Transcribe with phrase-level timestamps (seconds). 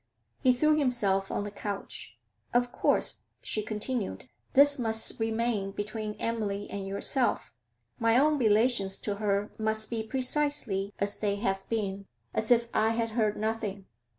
[0.41, 2.17] He threw himself on the couch.
[2.55, 7.53] 'Of course,' she continued, 'this must remain between Emily and yourself
[7.99, 12.93] my own relations to her must be precisely as they have been, as if I
[12.97, 13.85] had heard nothing.